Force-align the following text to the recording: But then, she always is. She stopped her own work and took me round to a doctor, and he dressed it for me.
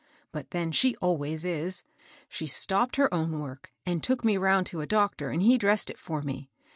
But 0.31 0.49
then, 0.49 0.71
she 0.71 0.95
always 0.95 1.45
is. 1.45 1.83
She 2.27 2.47
stopped 2.47 2.95
her 2.95 3.13
own 3.13 3.39
work 3.39 3.71
and 3.85 4.01
took 4.01 4.25
me 4.25 4.35
round 4.35 4.65
to 4.65 4.81
a 4.81 4.87
doctor, 4.87 5.29
and 5.29 5.43
he 5.43 5.59
dressed 5.59 5.91
it 5.91 5.99
for 5.99 6.23
me. 6.23 6.49